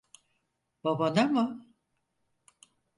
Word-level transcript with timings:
Babana 0.83 1.23
mı? 1.27 1.65